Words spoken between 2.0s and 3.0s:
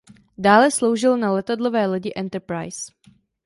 Enterprise.